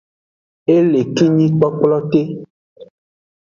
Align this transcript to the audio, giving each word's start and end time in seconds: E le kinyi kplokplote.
E 0.73 0.75
le 0.91 1.01
kinyi 1.15 1.45
kplokplote. 1.55 2.21